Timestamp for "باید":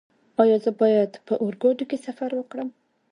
0.81-1.11